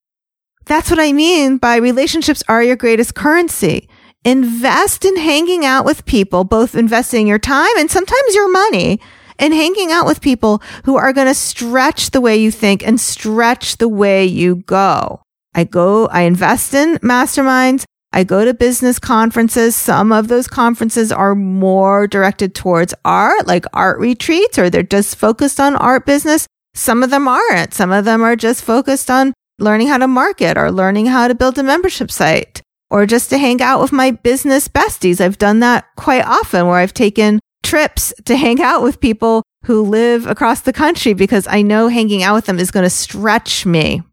That's 0.65 0.89
what 0.89 1.00
I 1.00 1.12
mean 1.12 1.58
by 1.58 1.75
relationships 1.75 2.43
are 2.48 2.63
your 2.63 2.75
greatest 2.75 3.13
currency. 3.13 3.89
Invest 4.24 5.03
in 5.03 5.17
hanging 5.17 5.65
out 5.65 5.84
with 5.84 6.05
people, 6.05 6.46
both 6.46 6.75
investing 6.75 7.27
your 7.27 7.39
time 7.39 7.77
and 7.77 7.91
sometimes 7.91 8.34
your 8.34 8.50
money 8.50 9.01
and 9.43 9.53
hanging 9.53 9.91
out 9.91 10.05
with 10.05 10.21
people 10.21 10.63
who 10.85 10.95
are 10.95 11.12
going 11.12 11.27
to 11.27 11.33
stretch 11.33 12.12
the 12.12 12.21
way 12.21 12.38
you 12.38 12.50
think 12.50 12.81
and 12.81 13.00
stretch 13.00 13.77
the 13.77 13.89
way 13.89 14.25
you 14.25 14.55
go. 14.55 15.21
I 15.53 15.65
go, 15.65 16.07
I 16.07 16.21
invest 16.21 16.73
in 16.73 16.95
masterminds. 17.00 17.83
I 18.13 18.23
go 18.23 18.45
to 18.45 18.53
business 18.53 19.00
conferences. 19.00 19.75
Some 19.75 20.13
of 20.13 20.29
those 20.29 20.47
conferences 20.47 21.12
are 21.12 21.35
more 21.35 22.07
directed 22.07 22.55
towards 22.55 22.93
art, 23.03 23.45
like 23.45 23.65
art 23.73 24.00
retreats, 24.00 24.57
or 24.57 24.69
they're 24.69 24.81
just 24.81 25.17
focused 25.17 25.59
on 25.59 25.75
art 25.75 26.05
business. 26.05 26.47
Some 26.73 27.03
of 27.03 27.09
them 27.09 27.27
aren't. 27.27 27.73
Some 27.73 27.91
of 27.91 28.05
them 28.05 28.21
are 28.21 28.38
just 28.38 28.63
focused 28.63 29.12
on 29.12 29.33
learning 29.59 29.89
how 29.89 29.97
to 29.97 30.07
market 30.07 30.57
or 30.57 30.71
learning 30.71 31.07
how 31.07 31.27
to 31.27 31.35
build 31.35 31.57
a 31.57 31.63
membership 31.63 32.09
site 32.09 32.62
or 32.89 33.05
just 33.05 33.29
to 33.31 33.38
hang 33.38 33.62
out 33.62 33.81
with 33.81 33.91
my 33.91 34.12
business 34.12 34.69
besties. 34.69 35.19
I've 35.19 35.38
done 35.38 35.59
that 35.59 35.85
quite 35.97 36.25
often 36.25 36.67
where 36.67 36.77
I've 36.77 36.93
taken 36.93 37.39
trips 37.73 38.13
to 38.25 38.37
hang 38.37 38.61
out 38.61 38.83
with 38.83 38.99
people 38.99 39.41
who 39.65 39.81
live 39.81 40.27
across 40.27 40.61
the 40.61 40.71
country 40.71 41.13
because 41.15 41.47
I 41.47 41.63
know 41.63 41.87
hanging 41.87 42.21
out 42.21 42.35
with 42.35 42.45
them 42.45 42.59
is 42.59 42.69
going 42.69 42.83
to 42.83 42.89
stretch 42.89 43.65
me. 43.65 44.03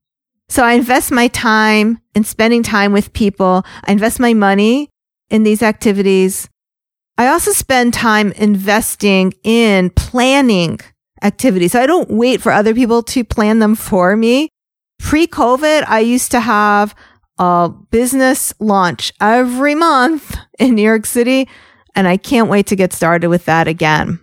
So 0.48 0.64
I 0.64 0.72
invest 0.72 1.12
my 1.12 1.28
time 1.28 2.00
in 2.14 2.24
spending 2.24 2.62
time 2.62 2.94
with 2.94 3.12
people. 3.12 3.62
I 3.84 3.92
invest 3.92 4.18
my 4.18 4.32
money 4.32 4.88
in 5.28 5.42
these 5.42 5.62
activities. 5.62 6.48
I 7.18 7.26
also 7.26 7.50
spend 7.50 7.92
time 7.92 8.32
investing 8.32 9.34
in 9.44 9.90
planning 9.90 10.80
activities. 11.22 11.72
So 11.72 11.82
I 11.82 11.86
don't 11.86 12.08
wait 12.08 12.40
for 12.40 12.52
other 12.52 12.72
people 12.72 13.02
to 13.02 13.24
plan 13.24 13.58
them 13.58 13.74
for 13.74 14.16
me. 14.16 14.48
Pre 15.00 15.26
COVID, 15.26 15.84
I 15.86 16.00
used 16.00 16.30
to 16.30 16.40
have 16.40 16.94
a 17.38 17.68
business 17.90 18.54
launch 18.58 19.12
every 19.20 19.74
month 19.74 20.34
in 20.58 20.74
New 20.76 20.82
York 20.82 21.04
City, 21.04 21.46
and 21.94 22.08
I 22.08 22.16
can't 22.16 22.48
wait 22.48 22.66
to 22.68 22.76
get 22.76 22.92
started 22.92 23.28
with 23.28 23.44
that 23.46 23.68
again. 23.68 24.20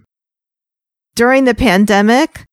During 1.16 1.46
the 1.46 1.56
pandemic, 1.56 2.46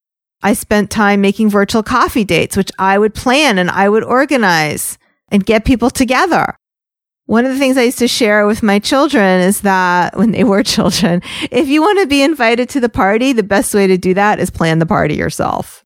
I 0.42 0.54
spent 0.54 0.90
time 0.90 1.20
making 1.20 1.50
virtual 1.50 1.82
coffee 1.82 2.24
dates, 2.24 2.56
which 2.56 2.70
I 2.78 2.98
would 2.98 3.14
plan 3.14 3.58
and 3.58 3.70
I 3.70 3.88
would 3.88 4.04
organize 4.04 4.98
and 5.28 5.44
get 5.44 5.64
people 5.64 5.90
together. 5.90 6.56
One 7.26 7.46
of 7.46 7.52
the 7.52 7.58
things 7.58 7.78
I 7.78 7.84
used 7.84 7.98
to 8.00 8.08
share 8.08 8.46
with 8.46 8.62
my 8.62 8.78
children 8.78 9.40
is 9.40 9.62
that 9.62 10.16
when 10.16 10.32
they 10.32 10.44
were 10.44 10.62
children, 10.76 11.22
if 11.50 11.68
you 11.68 11.80
want 11.80 12.00
to 12.00 12.06
be 12.06 12.22
invited 12.22 12.68
to 12.70 12.80
the 12.80 12.88
party, 12.88 13.32
the 13.32 13.42
best 13.42 13.74
way 13.74 13.86
to 13.86 13.96
do 13.96 14.14
that 14.14 14.38
is 14.38 14.50
plan 14.50 14.78
the 14.78 14.86
party 14.86 15.14
yourself. 15.14 15.83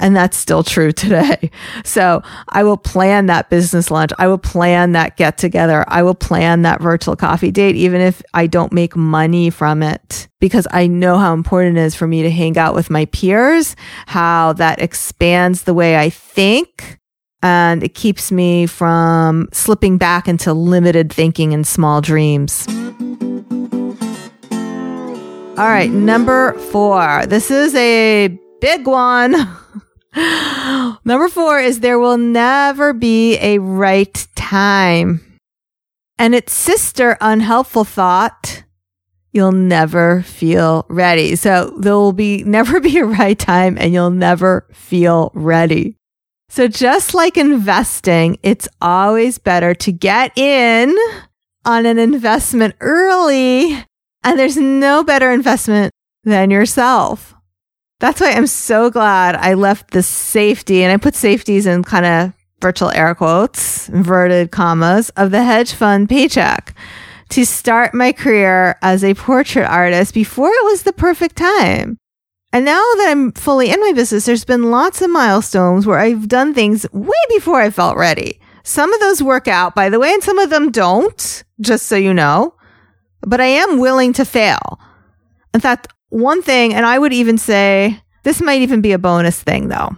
And 0.00 0.16
that's 0.16 0.36
still 0.36 0.62
true 0.62 0.92
today. 0.92 1.50
So 1.84 2.22
I 2.48 2.64
will 2.64 2.76
plan 2.76 3.26
that 3.26 3.50
business 3.50 3.90
lunch. 3.90 4.10
I 4.18 4.26
will 4.26 4.38
plan 4.38 4.92
that 4.92 5.16
get 5.16 5.38
together. 5.38 5.84
I 5.86 6.02
will 6.02 6.14
plan 6.14 6.62
that 6.62 6.80
virtual 6.80 7.14
coffee 7.14 7.50
date, 7.50 7.76
even 7.76 8.00
if 8.00 8.22
I 8.32 8.46
don't 8.46 8.72
make 8.72 8.96
money 8.96 9.50
from 9.50 9.82
it, 9.82 10.28
because 10.40 10.66
I 10.70 10.86
know 10.86 11.18
how 11.18 11.34
important 11.34 11.76
it 11.78 11.82
is 11.82 11.94
for 11.94 12.06
me 12.06 12.22
to 12.22 12.30
hang 12.30 12.58
out 12.58 12.74
with 12.74 12.90
my 12.90 13.04
peers, 13.06 13.76
how 14.06 14.54
that 14.54 14.80
expands 14.80 15.62
the 15.62 15.74
way 15.74 15.96
I 15.96 16.10
think. 16.10 16.98
And 17.42 17.82
it 17.82 17.94
keeps 17.94 18.32
me 18.32 18.66
from 18.66 19.48
slipping 19.52 19.98
back 19.98 20.26
into 20.26 20.52
limited 20.52 21.12
thinking 21.12 21.52
and 21.52 21.66
small 21.66 22.00
dreams. 22.00 22.66
All 25.56 25.68
right, 25.68 25.90
number 25.90 26.54
four. 26.72 27.26
This 27.26 27.50
is 27.50 27.74
a 27.76 28.28
big 28.60 28.86
one. 28.86 29.34
Number 31.04 31.28
four 31.28 31.58
is 31.58 31.80
there 31.80 31.98
will 31.98 32.18
never 32.18 32.92
be 32.92 33.36
a 33.38 33.58
right 33.58 34.26
time. 34.36 35.38
And 36.18 36.34
its 36.34 36.54
sister 36.54 37.16
unhelpful 37.20 37.84
thought, 37.84 38.62
you'll 39.32 39.52
never 39.52 40.22
feel 40.22 40.86
ready. 40.88 41.34
So 41.34 41.74
there 41.78 41.94
will 41.94 42.12
be 42.12 42.44
never 42.46 42.80
be 42.80 42.98
a 42.98 43.04
right 43.04 43.38
time 43.38 43.76
and 43.78 43.92
you'll 43.92 44.10
never 44.10 44.66
feel 44.72 45.32
ready. 45.34 45.96
So 46.48 46.68
just 46.68 47.14
like 47.14 47.36
investing, 47.36 48.38
it's 48.44 48.68
always 48.80 49.38
better 49.38 49.74
to 49.74 49.90
get 49.90 50.38
in 50.38 50.96
on 51.64 51.84
an 51.84 51.98
investment 51.98 52.76
early. 52.80 53.84
And 54.22 54.38
there's 54.38 54.56
no 54.56 55.02
better 55.02 55.32
investment 55.32 55.90
than 56.22 56.50
yourself. 56.50 57.33
That's 58.00 58.20
why 58.20 58.32
I'm 58.32 58.46
so 58.46 58.90
glad 58.90 59.36
I 59.36 59.54
left 59.54 59.90
the 59.92 60.02
safety 60.02 60.82
and 60.82 60.92
I 60.92 60.96
put 60.96 61.14
safeties 61.14 61.66
in 61.66 61.84
kind 61.84 62.06
of 62.06 62.32
virtual 62.60 62.90
air 62.90 63.14
quotes, 63.14 63.88
inverted 63.88 64.50
commas 64.50 65.10
of 65.10 65.30
the 65.30 65.44
hedge 65.44 65.72
fund 65.72 66.08
paycheck 66.08 66.74
to 67.30 67.44
start 67.44 67.94
my 67.94 68.12
career 68.12 68.76
as 68.82 69.04
a 69.04 69.14
portrait 69.14 69.66
artist 69.66 70.14
before 70.14 70.50
it 70.50 70.64
was 70.64 70.82
the 70.82 70.92
perfect 70.92 71.36
time. 71.36 71.98
And 72.52 72.64
now 72.64 72.78
that 72.78 73.08
I'm 73.10 73.32
fully 73.32 73.70
in 73.70 73.80
my 73.80 73.92
business, 73.92 74.26
there's 74.26 74.44
been 74.44 74.70
lots 74.70 75.02
of 75.02 75.10
milestones 75.10 75.86
where 75.86 75.98
I've 75.98 76.28
done 76.28 76.54
things 76.54 76.86
way 76.92 77.12
before 77.30 77.60
I 77.60 77.70
felt 77.70 77.96
ready. 77.96 78.38
Some 78.62 78.92
of 78.92 79.00
those 79.00 79.22
work 79.22 79.48
out, 79.48 79.74
by 79.74 79.88
the 79.88 79.98
way, 79.98 80.12
and 80.12 80.22
some 80.22 80.38
of 80.38 80.50
them 80.50 80.70
don't, 80.70 81.44
just 81.60 81.86
so 81.86 81.96
you 81.96 82.14
know. 82.14 82.54
But 83.22 83.40
I 83.40 83.46
am 83.46 83.78
willing 83.78 84.12
to 84.14 84.24
fail. 84.24 84.78
In 85.52 85.60
fact, 85.60 85.88
one 86.14 86.42
thing, 86.42 86.72
and 86.72 86.86
I 86.86 86.98
would 86.98 87.12
even 87.12 87.38
say 87.38 88.00
this 88.22 88.40
might 88.40 88.62
even 88.62 88.80
be 88.80 88.92
a 88.92 88.98
bonus 88.98 89.42
thing 89.42 89.68
though. 89.68 89.96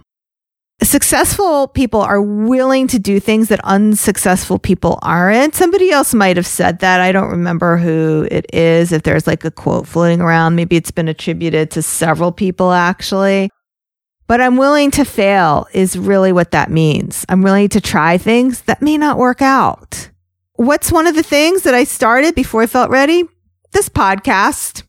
Successful 0.81 1.67
people 1.67 2.01
are 2.01 2.21
willing 2.21 2.87
to 2.87 2.99
do 2.99 3.19
things 3.19 3.49
that 3.49 3.59
unsuccessful 3.63 4.59
people 4.59 4.99
aren't. 5.01 5.55
Somebody 5.55 5.91
else 5.91 6.13
might 6.13 6.37
have 6.37 6.45
said 6.45 6.79
that. 6.79 7.01
I 7.01 7.11
don't 7.11 7.31
remember 7.31 7.77
who 7.77 8.27
it 8.29 8.45
is. 8.53 8.91
If 8.91 9.03
there's 9.03 9.25
like 9.25 9.43
a 9.43 9.51
quote 9.51 9.87
floating 9.87 10.21
around, 10.21 10.55
maybe 10.55 10.75
it's 10.75 10.91
been 10.91 11.07
attributed 11.07 11.71
to 11.71 11.81
several 11.81 12.31
people 12.31 12.71
actually. 12.71 13.49
But 14.27 14.41
I'm 14.41 14.57
willing 14.57 14.91
to 14.91 15.05
fail 15.05 15.67
is 15.73 15.97
really 15.97 16.31
what 16.31 16.51
that 16.51 16.69
means. 16.69 17.25
I'm 17.29 17.43
willing 17.43 17.69
to 17.69 17.81
try 17.81 18.17
things 18.17 18.61
that 18.63 18.81
may 18.81 18.97
not 18.97 19.17
work 19.17 19.41
out. 19.41 20.09
What's 20.53 20.91
one 20.91 21.07
of 21.07 21.15
the 21.15 21.23
things 21.23 21.61
that 21.63 21.73
I 21.73 21.83
started 21.85 22.35
before 22.35 22.63
I 22.63 22.67
felt 22.67 22.89
ready? 22.89 23.23
This 23.71 23.89
podcast 23.89 24.83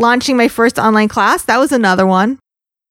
launching 0.00 0.36
my 0.36 0.48
first 0.48 0.78
online 0.78 1.08
class. 1.08 1.44
That 1.44 1.58
was 1.58 1.70
another 1.70 2.06
one. 2.06 2.38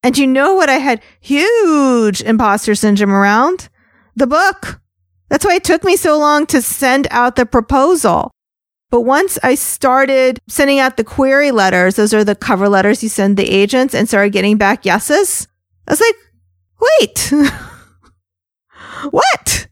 And 0.04 0.18
you 0.18 0.28
know 0.28 0.56
what 0.56 0.70
I 0.70 0.78
had 0.78 1.02
huge 1.20 2.22
imposter 2.22 2.76
syndrome 2.76 3.12
around? 3.12 3.68
The 4.16 4.28
book. 4.28 4.80
That's 5.28 5.46
why 5.46 5.56
it 5.56 5.64
took 5.64 5.84
me 5.84 5.96
so 5.96 6.18
long 6.18 6.46
to 6.48 6.62
send 6.62 7.08
out 7.12 7.36
the 7.36 7.46
proposal. 7.46 8.32
But 8.90 9.02
once 9.02 9.38
I 9.44 9.56
started 9.56 10.40
sending 10.48 10.80
out 10.80 10.98
the 10.98 11.04
query 11.04 11.52
letters, 11.52 11.96
those 11.96 12.14
are 12.14 12.24
the 12.24 12.36
cover 12.36 12.68
letters 12.70 13.04
you 13.04 13.10
send 13.10 13.38
the 13.38 13.50
agents 13.50 13.94
and 13.94 14.08
started 14.08 14.34
getting 14.34 14.58
back 14.58 14.86
yeses, 14.86 15.48
I 15.88 15.92
was 15.92 16.02
like, 16.02 16.16
wait, 16.80 17.34
what? 19.12 19.68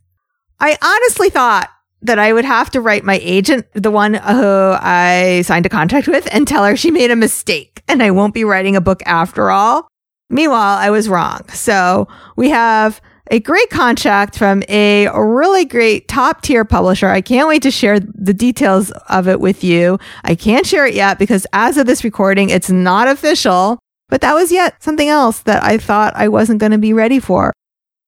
I 0.60 0.78
honestly 0.82 1.30
thought 1.30 1.70
that 2.08 2.20
I 2.20 2.34
would 2.34 2.46
have 2.46 2.70
to 2.72 2.82
write 2.82 3.04
my 3.04 3.20
agent, 3.22 3.68
the 3.74 3.92
one 3.92 4.16
who 4.16 4.76
I 4.80 5.44
signed 5.46 5.66
a 5.66 5.70
contract 5.70 6.08
with, 6.08 6.28
and 6.32 6.48
tell 6.48 6.66
her 6.66 6.76
she 6.76 6.92
made 6.92 7.12
a 7.12 7.16
mistake 7.16 7.84
and 7.88 8.04
I 8.04 8.12
won't 8.12 8.34
be 8.34 8.44
writing 8.44 8.76
a 8.76 8.82
book 8.82 9.02
after 9.06 9.52
all. 9.52 9.88
Meanwhile, 10.30 10.78
I 10.78 10.90
was 10.90 11.08
wrong. 11.08 11.48
So 11.50 12.08
we 12.36 12.50
have 12.50 13.00
a 13.32 13.40
great 13.40 13.70
contract 13.70 14.38
from 14.38 14.64
a 14.70 15.08
really 15.14 15.66
great 15.66 16.08
top 16.08 16.42
tier 16.42 16.66
publisher. 16.66 17.08
I 17.08 17.22
can't 17.22 17.48
wait 17.48 17.62
to 17.64 17.72
share 17.72 18.00
the 18.00 18.34
details 18.34 18.92
of 19.10 19.28
it 19.28 19.40
with 19.40 19.64
you. 19.64 20.00
I 20.24 20.36
can't 20.36 20.66
share 20.66 20.86
it 20.86 20.94
yet 20.94 21.20
because 21.20 21.46
as 21.54 21.78
of 21.78 21.86
this 21.88 22.04
recording, 22.04 22.50
it's 22.50 22.70
not 22.70 23.08
official, 23.08 23.80
but 24.10 24.22
that 24.22 24.34
was 24.34 24.52
yet 24.52 24.82
something 24.82 25.10
else 25.10 25.40
that 25.42 25.64
I 25.64 25.78
thought 25.78 26.14
I 26.16 26.28
wasn't 26.28 26.60
going 26.60 26.72
to 26.72 26.78
be 26.78 26.94
ready 26.94 27.20
for. 27.20 27.54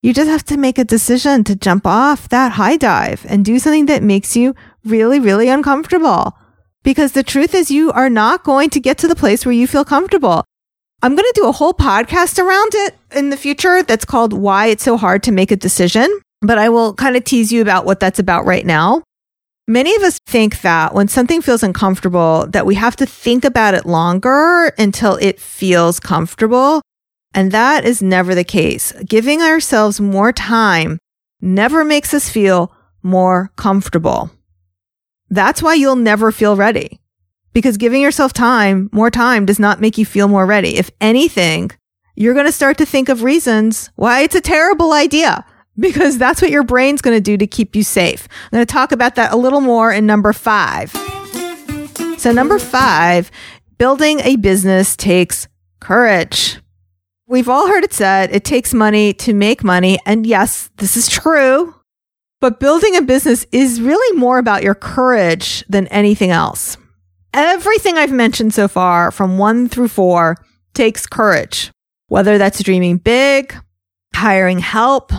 You 0.02 0.14
just 0.14 0.30
have 0.30 0.44
to 0.44 0.56
make 0.56 0.78
a 0.78 0.84
decision 0.84 1.44
to 1.44 1.54
jump 1.54 1.86
off 1.86 2.26
that 2.30 2.52
high 2.52 2.78
dive 2.78 3.26
and 3.28 3.44
do 3.44 3.58
something 3.58 3.84
that 3.86 4.02
makes 4.02 4.34
you 4.34 4.54
really, 4.82 5.20
really 5.20 5.50
uncomfortable. 5.50 6.38
Because 6.82 7.12
the 7.12 7.22
truth 7.22 7.54
is 7.54 7.70
you 7.70 7.92
are 7.92 8.08
not 8.08 8.42
going 8.42 8.70
to 8.70 8.80
get 8.80 8.96
to 8.98 9.08
the 9.08 9.14
place 9.14 9.44
where 9.44 9.52
you 9.52 9.66
feel 9.66 9.84
comfortable. 9.84 10.42
I'm 11.02 11.14
going 11.14 11.26
to 11.26 11.40
do 11.40 11.46
a 11.46 11.52
whole 11.52 11.74
podcast 11.74 12.38
around 12.38 12.74
it 12.74 12.94
in 13.14 13.28
the 13.28 13.36
future 13.36 13.82
that's 13.82 14.06
called 14.06 14.32
Why 14.32 14.68
It's 14.68 14.84
So 14.84 14.96
Hard 14.96 15.22
to 15.24 15.32
Make 15.32 15.50
a 15.50 15.56
Decision, 15.56 16.08
but 16.40 16.56
I 16.56 16.70
will 16.70 16.94
kind 16.94 17.14
of 17.14 17.24
tease 17.24 17.52
you 17.52 17.60
about 17.60 17.84
what 17.84 18.00
that's 18.00 18.18
about 18.18 18.46
right 18.46 18.64
now. 18.64 19.02
Many 19.68 19.94
of 19.96 20.02
us 20.02 20.18
think 20.26 20.62
that 20.62 20.94
when 20.94 21.08
something 21.08 21.42
feels 21.42 21.62
uncomfortable, 21.62 22.46
that 22.48 22.64
we 22.64 22.74
have 22.76 22.96
to 22.96 23.06
think 23.06 23.44
about 23.44 23.74
it 23.74 23.84
longer 23.84 24.72
until 24.78 25.16
it 25.16 25.38
feels 25.38 26.00
comfortable. 26.00 26.80
And 27.34 27.52
that 27.52 27.84
is 27.84 28.02
never 28.02 28.34
the 28.34 28.44
case. 28.44 28.92
Giving 29.04 29.40
ourselves 29.40 30.00
more 30.00 30.32
time 30.32 30.98
never 31.40 31.84
makes 31.84 32.12
us 32.12 32.28
feel 32.28 32.74
more 33.02 33.52
comfortable. 33.56 34.30
That's 35.30 35.62
why 35.62 35.74
you'll 35.74 35.96
never 35.96 36.32
feel 36.32 36.56
ready 36.56 37.00
because 37.52 37.76
giving 37.76 38.02
yourself 38.02 38.32
time, 38.32 38.88
more 38.92 39.10
time 39.10 39.46
does 39.46 39.58
not 39.58 39.80
make 39.80 39.98
you 39.98 40.06
feel 40.06 40.28
more 40.28 40.46
ready. 40.46 40.76
If 40.76 40.90
anything, 41.00 41.70
you're 42.16 42.34
going 42.34 42.46
to 42.46 42.52
start 42.52 42.78
to 42.78 42.86
think 42.86 43.08
of 43.08 43.22
reasons 43.22 43.90
why 43.96 44.20
it's 44.20 44.34
a 44.34 44.40
terrible 44.40 44.92
idea 44.92 45.44
because 45.78 46.18
that's 46.18 46.42
what 46.42 46.50
your 46.50 46.62
brain's 46.62 47.00
going 47.00 47.16
to 47.16 47.20
do 47.20 47.36
to 47.36 47.46
keep 47.46 47.74
you 47.74 47.82
safe. 47.82 48.28
I'm 48.44 48.56
going 48.56 48.66
to 48.66 48.72
talk 48.72 48.92
about 48.92 49.14
that 49.14 49.32
a 49.32 49.36
little 49.36 49.60
more 49.60 49.92
in 49.92 50.04
number 50.04 50.32
five. 50.32 50.90
So 52.18 52.32
number 52.32 52.58
five, 52.58 53.30
building 53.78 54.20
a 54.20 54.36
business 54.36 54.96
takes 54.96 55.48
courage. 55.80 56.58
We've 57.30 57.48
all 57.48 57.68
heard 57.68 57.84
it 57.84 57.92
said 57.92 58.34
it 58.34 58.44
takes 58.44 58.74
money 58.74 59.12
to 59.14 59.32
make 59.32 59.62
money. 59.62 60.00
And 60.04 60.26
yes, 60.26 60.68
this 60.78 60.96
is 60.96 61.08
true. 61.08 61.76
But 62.40 62.58
building 62.58 62.96
a 62.96 63.02
business 63.02 63.46
is 63.52 63.80
really 63.80 64.18
more 64.18 64.38
about 64.38 64.64
your 64.64 64.74
courage 64.74 65.64
than 65.68 65.86
anything 65.88 66.32
else. 66.32 66.76
Everything 67.32 67.96
I've 67.96 68.10
mentioned 68.10 68.52
so 68.52 68.66
far 68.66 69.12
from 69.12 69.38
one 69.38 69.68
through 69.68 69.86
four 69.86 70.44
takes 70.74 71.06
courage, 71.06 71.70
whether 72.08 72.36
that's 72.36 72.64
dreaming 72.64 72.96
big, 72.96 73.54
hiring 74.12 74.58
help, 74.58 75.12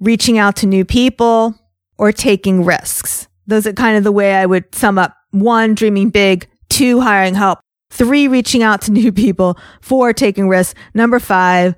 reaching 0.00 0.38
out 0.38 0.56
to 0.56 0.66
new 0.66 0.84
people, 0.84 1.54
or 1.96 2.10
taking 2.10 2.64
risks. 2.64 3.28
Those 3.46 3.64
are 3.68 3.72
kind 3.72 3.96
of 3.96 4.02
the 4.02 4.10
way 4.10 4.34
I 4.34 4.46
would 4.46 4.74
sum 4.74 4.98
up 4.98 5.16
one, 5.30 5.76
dreaming 5.76 6.10
big, 6.10 6.48
two, 6.68 7.00
hiring 7.00 7.36
help, 7.36 7.60
three, 7.94 8.26
reaching 8.26 8.62
out 8.62 8.82
to 8.82 8.92
new 8.92 9.12
people, 9.12 9.56
four, 9.80 10.12
taking 10.12 10.48
risks, 10.48 10.74
number 10.92 11.20
five, 11.20 11.74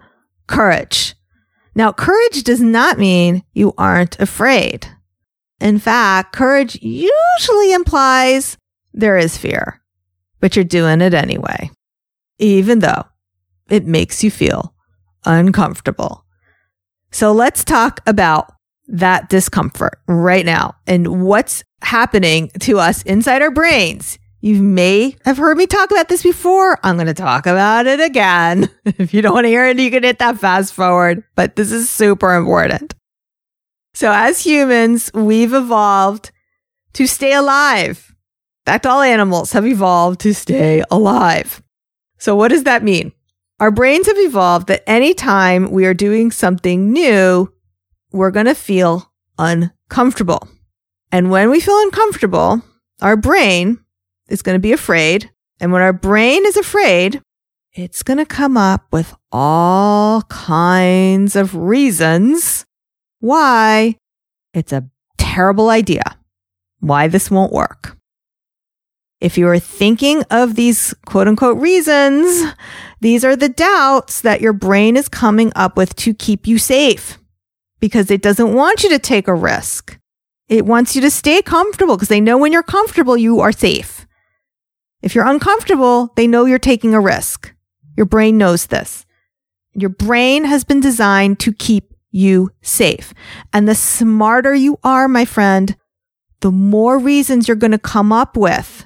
courage. 0.47 1.15
Now, 1.75 1.93
courage 1.93 2.43
does 2.43 2.61
not 2.61 2.99
mean 2.99 3.45
you 3.53 3.75
aren't 3.77 4.19
afraid. 4.19 4.89
In 5.61 5.79
fact, 5.79 6.33
courage 6.33 6.79
usually 6.81 7.73
implies 7.73 8.57
there 8.95 9.19
is 9.19 9.37
fear, 9.37 9.83
but 10.41 10.57
you're 10.57 10.65
doing 10.65 11.03
it 11.03 11.13
anyway, 11.13 11.71
even 12.39 12.79
though 12.79 13.05
it 13.69 13.85
makes 13.85 14.25
you 14.25 14.31
feel 14.31 14.75
uncomfortable. 15.27 16.25
So 17.11 17.33
let's 17.33 17.63
talk 17.63 18.01
about 18.07 18.53
that 18.89 19.29
discomfort 19.29 19.99
right 20.07 20.47
now 20.47 20.77
and 20.87 21.23
what's 21.25 21.63
happening 21.83 22.51
to 22.61 22.79
us 22.79 23.03
inside 23.03 23.43
our 23.43 23.51
brains. 23.51 24.19
You 24.41 24.63
may 24.63 25.17
have 25.25 25.39
heard 25.39 25.57
me 25.57 25.67
talk 25.67 25.91
about 25.91 26.09
this 26.09 26.23
before. 26.23 26.79
I'm 26.83 26.97
going 26.97 27.07
to 27.07 27.15
talk 27.15 27.47
about 27.47 27.87
it 27.87 28.01
again. 28.01 28.69
if 28.85 29.15
you 29.15 29.23
don't 29.23 29.35
want 29.35 29.45
to 29.45 29.49
hear 29.49 29.67
it, 29.67 29.79
you 29.79 29.91
can 29.91 30.03
hit 30.03 30.19
that 30.19 30.39
fast 30.39 30.75
forward, 30.75 31.25
but 31.35 31.57
this 31.57 31.73
is 31.73 31.89
super 31.89 32.35
important. 32.35 32.95
So 33.95 34.13
as 34.13 34.45
humans, 34.45 35.11
we've 35.15 35.55
evolved 35.55 36.31
to 36.93 37.07
stay 37.07 37.33
alive. 37.33 38.15
In 38.67 38.73
fact, 38.73 38.87
all 38.87 39.01
animals 39.01 39.53
have 39.53 39.67
evolved 39.67 40.21
to 40.21 40.35
stay 40.35 40.83
alive. 40.91 41.63
So 42.19 42.37
what 42.37 42.49
does 42.49 42.65
that 42.65 42.83
mean? 42.83 43.13
Our 43.59 43.71
brains 43.71 44.07
have 44.07 44.19
evolved 44.19 44.67
that 44.67 44.83
anytime 44.87 45.71
we 45.71 45.87
are 45.87 45.95
doing 45.95 46.31
something 46.31 46.93
new, 46.93 47.51
we're 48.13 48.31
going 48.31 48.47
to 48.47 48.55
feel 48.55 49.13
uncomfortable. 49.39 50.47
And 51.11 51.31
when 51.31 51.51
we 51.51 51.61
feel 51.61 51.79
uncomfortable, 51.81 52.63
our 53.01 53.17
brain 53.17 53.79
is 54.29 54.43
going 54.43 54.55
to 54.55 54.61
be 54.61 54.73
afraid. 54.73 55.31
And 55.61 55.73
when 55.73 55.83
our 55.83 55.93
brain 55.93 56.45
is 56.47 56.57
afraid, 56.57 57.21
it's 57.73 58.03
going 58.03 58.19
to 58.19 58.27
come 58.27 58.57
up 58.57 58.87
with 58.91 59.15
all 59.31 60.23
kinds 60.23 61.37
of 61.37 61.55
reasons 61.55 62.65
why 63.21 63.97
it's 64.55 64.73
a 64.73 64.89
terrible 65.19 65.69
idea, 65.69 66.19
why 66.81 67.09
this 67.09 67.31
won't 67.31 67.53
work. 67.53 67.97
If 69.21 69.39
you 69.39 69.49
are 69.49 69.59
thinking 69.59 70.23
of 70.31 70.55
these 70.55 70.95
quote 71.07 71.29
unquote 71.29 71.59
reasons, 71.59 72.53
these 73.01 73.25
are 73.25 73.37
the 73.37 73.49
doubts 73.49 74.21
that 74.23 74.41
your 74.41 74.53
brain 74.53 74.97
is 74.97 75.09
coming 75.09 75.53
up 75.55 75.77
with 75.77 75.97
to 75.97 76.15
keep 76.15 76.47
you 76.47 76.59
safe 76.59 77.19
because 77.81 78.11
it 78.11 78.23
doesn't 78.23 78.55
want 78.55 78.83
you 78.83 78.89
to 78.91 78.99
take 78.99 79.29
a 79.29 79.35
risk. 79.35 79.99
It 80.49 80.65
wants 80.65 80.95
you 80.95 81.03
to 81.03 81.11
stay 81.11 81.43
comfortable 81.43 81.97
because 81.97 82.09
they 82.09 82.21
know 82.21 82.39
when 82.39 82.53
you're 82.53 82.63
comfortable, 82.63 83.17
you 83.17 83.41
are 83.41 83.53
safe. 83.53 84.06
If 85.07 85.15
you're 85.15 85.25
uncomfortable, 85.25 86.13
they 86.17 86.27
know 86.27 86.47
you're 86.47 86.59
taking 86.59 86.93
a 86.93 87.01
risk. 87.01 87.55
Your 87.97 88.07
brain 88.07 88.39
knows 88.39 88.67
this. 88.67 89.07
Your 89.73 89.89
brain 89.89 90.45
has 90.47 90.65
been 90.65 90.81
designed 90.81 91.39
to 91.39 91.53
keep 91.53 91.95
you 92.11 92.51
safe. 92.61 93.15
And 93.53 93.69
the 93.69 93.77
smarter 93.77 94.53
you 94.53 94.81
are, 94.83 95.07
my 95.07 95.25
friend, 95.25 95.77
the 96.41 96.51
more 96.51 96.99
reasons 96.99 97.47
you're 97.47 97.57
going 97.57 97.71
to 97.71 97.79
come 97.79 98.13
up 98.13 98.37
with 98.37 98.85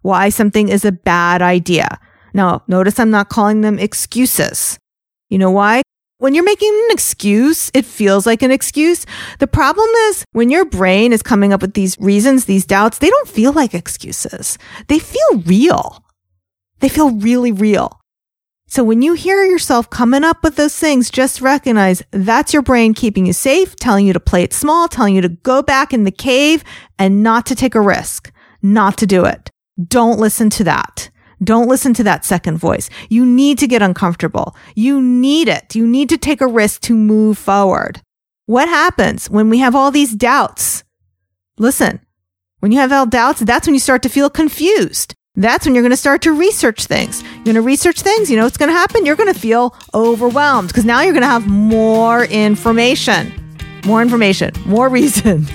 why 0.00 0.30
something 0.30 0.70
is 0.70 0.86
a 0.86 0.92
bad 0.92 1.42
idea. 1.42 2.00
Now, 2.32 2.62
notice 2.66 2.98
I'm 2.98 3.10
not 3.10 3.28
calling 3.28 3.60
them 3.60 3.78
excuses. 3.78 4.78
You 5.28 5.36
know 5.36 5.50
why? 5.50 5.82
When 6.20 6.34
you're 6.34 6.44
making 6.44 6.68
an 6.68 6.88
excuse, 6.90 7.70
it 7.72 7.86
feels 7.86 8.26
like 8.26 8.42
an 8.42 8.50
excuse. 8.50 9.06
The 9.38 9.46
problem 9.46 9.88
is 10.08 10.22
when 10.32 10.50
your 10.50 10.66
brain 10.66 11.14
is 11.14 11.22
coming 11.22 11.54
up 11.54 11.62
with 11.62 11.72
these 11.72 11.98
reasons, 11.98 12.44
these 12.44 12.66
doubts, 12.66 12.98
they 12.98 13.08
don't 13.08 13.26
feel 13.26 13.54
like 13.54 13.72
excuses. 13.72 14.58
They 14.88 14.98
feel 14.98 15.40
real. 15.46 16.04
They 16.80 16.90
feel 16.90 17.12
really 17.12 17.52
real. 17.52 17.98
So 18.66 18.84
when 18.84 19.00
you 19.00 19.14
hear 19.14 19.42
yourself 19.44 19.88
coming 19.88 20.22
up 20.22 20.44
with 20.44 20.56
those 20.56 20.76
things, 20.78 21.08
just 21.08 21.40
recognize 21.40 22.02
that's 22.10 22.52
your 22.52 22.60
brain 22.60 22.92
keeping 22.92 23.24
you 23.24 23.32
safe, 23.32 23.74
telling 23.76 24.06
you 24.06 24.12
to 24.12 24.20
play 24.20 24.42
it 24.42 24.52
small, 24.52 24.88
telling 24.88 25.14
you 25.14 25.22
to 25.22 25.30
go 25.30 25.62
back 25.62 25.94
in 25.94 26.04
the 26.04 26.10
cave 26.10 26.62
and 26.98 27.22
not 27.22 27.46
to 27.46 27.54
take 27.54 27.74
a 27.74 27.80
risk, 27.80 28.30
not 28.60 28.98
to 28.98 29.06
do 29.06 29.24
it. 29.24 29.48
Don't 29.82 30.18
listen 30.18 30.50
to 30.50 30.64
that. 30.64 31.09
Don't 31.42 31.68
listen 31.68 31.94
to 31.94 32.04
that 32.04 32.24
second 32.24 32.58
voice. 32.58 32.90
You 33.08 33.24
need 33.24 33.58
to 33.58 33.66
get 33.66 33.80
uncomfortable. 33.80 34.54
You 34.74 35.00
need 35.00 35.48
it. 35.48 35.74
You 35.74 35.86
need 35.86 36.10
to 36.10 36.18
take 36.18 36.40
a 36.40 36.46
risk 36.46 36.82
to 36.82 36.94
move 36.94 37.38
forward. 37.38 38.02
What 38.46 38.68
happens 38.68 39.30
when 39.30 39.48
we 39.48 39.58
have 39.58 39.74
all 39.74 39.90
these 39.90 40.14
doubts? 40.14 40.84
Listen, 41.58 42.00
when 42.58 42.72
you 42.72 42.78
have 42.78 42.92
all 42.92 43.06
doubts, 43.06 43.40
that's 43.40 43.66
when 43.66 43.74
you 43.74 43.80
start 43.80 44.02
to 44.02 44.08
feel 44.08 44.28
confused. 44.28 45.14
That's 45.34 45.64
when 45.64 45.74
you're 45.74 45.82
going 45.82 45.90
to 45.90 45.96
start 45.96 46.22
to 46.22 46.32
research 46.32 46.84
things. 46.84 47.22
You're 47.22 47.44
going 47.44 47.54
to 47.54 47.62
research 47.62 48.02
things. 48.02 48.30
You 48.30 48.36
know 48.36 48.44
what's 48.44 48.58
going 48.58 48.68
to 48.68 48.76
happen? 48.76 49.06
You're 49.06 49.16
going 49.16 49.32
to 49.32 49.38
feel 49.38 49.74
overwhelmed 49.94 50.68
because 50.68 50.84
now 50.84 51.00
you're 51.00 51.12
going 51.12 51.22
to 51.22 51.28
have 51.28 51.46
more 51.46 52.24
information, 52.24 53.32
more 53.86 54.02
information, 54.02 54.52
more 54.66 54.88
reasons. 54.98 55.48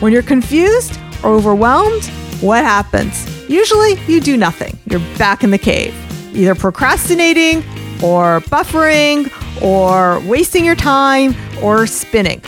When 0.00 0.12
you're 0.12 0.22
confused 0.22 0.98
or 1.22 1.30
overwhelmed, 1.30 2.04
what 2.40 2.64
happens? 2.64 3.41
Usually 3.52 4.00
you 4.06 4.22
do 4.22 4.38
nothing. 4.38 4.78
You're 4.86 5.06
back 5.18 5.44
in 5.44 5.50
the 5.50 5.58
cave, 5.58 5.94
either 6.34 6.54
procrastinating 6.54 7.58
or 8.02 8.40
buffering 8.48 9.30
or 9.62 10.20
wasting 10.26 10.64
your 10.64 10.74
time 10.74 11.34
or 11.62 11.86
spinning. 11.86 12.40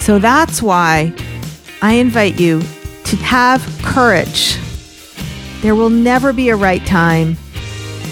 So 0.00 0.18
that's 0.18 0.60
why 0.60 1.14
I 1.82 1.92
invite 1.92 2.40
you 2.40 2.62
to 3.04 3.16
have 3.18 3.62
courage. 3.84 4.58
There 5.62 5.76
will 5.76 5.88
never 5.88 6.32
be 6.32 6.48
a 6.48 6.56
right 6.56 6.84
time. 6.84 7.36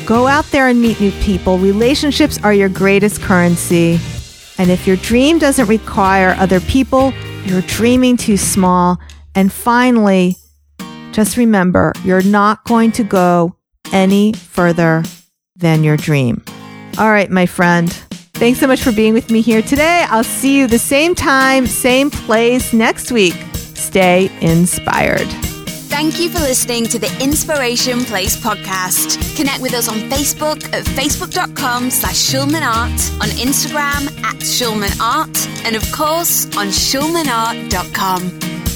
Go 0.07 0.29
out 0.29 0.45
there 0.53 0.69
and 0.69 0.81
meet 0.81 1.01
new 1.01 1.11
people. 1.23 1.59
Relationships 1.59 2.39
are 2.45 2.55
your 2.55 2.69
greatest 2.69 3.21
currency. 3.21 3.99
And 4.59 4.71
if 4.71 4.87
your 4.87 4.97
dream 4.99 5.41
doesn't 5.41 5.67
require 5.67 6.37
other 6.39 6.61
people, 6.61 7.13
you're 7.45 7.63
dreaming 7.63 8.17
too 8.17 8.37
small. 8.37 9.01
And 9.35 9.53
finally, 9.53 10.37
just 11.12 11.37
remember, 11.37 11.92
you're 12.05 12.22
not 12.22 12.64
going 12.64 12.92
to 12.92 13.05
go 13.05 13.57
any 13.92 14.33
further 14.33 15.03
than 15.57 15.85
your 15.85 15.96
dream. 15.96 16.42
All 16.98 17.11
right, 17.11 17.31
my 17.31 17.46
friend. 17.46 17.90
Thanks 18.35 18.59
so 18.59 18.66
much 18.66 18.83
for 18.83 18.92
being 18.92 19.14
with 19.14 19.31
me 19.31 19.40
here 19.40 19.62
today. 19.62 20.05
I'll 20.09 20.25
see 20.25 20.59
you 20.59 20.66
the 20.66 20.79
same 20.79 21.14
time, 21.14 21.66
same 21.66 22.11
place 22.11 22.72
next 22.72 23.12
week. 23.12 23.35
Stay 23.55 24.31
inspired. 24.40 25.29
Thank 25.92 26.18
you 26.18 26.31
for 26.31 26.40
listening 26.40 26.87
to 26.87 26.98
the 26.98 27.14
Inspiration 27.22 28.05
Place 28.05 28.37
podcast. 28.37 29.37
Connect 29.37 29.61
with 29.61 29.75
us 29.75 29.88
on 29.88 29.98
Facebook 30.11 30.64
at 30.72 30.85
facebook.com 30.85 31.90
slash 31.90 32.14
schulmanart, 32.14 33.20
on 33.20 33.29
Instagram 33.29 34.09
at 34.25 34.37
schulmanart, 34.37 35.66
and 35.66 35.77
of 35.77 35.92
course 35.92 36.46
on 36.57 36.68
schulmanart.com. 36.68 38.72